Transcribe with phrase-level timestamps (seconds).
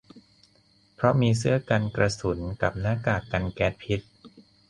[0.95, 4.01] เพราะมีเสื้อกันกระสุนกับหน้ากากกันแก๊สพิษ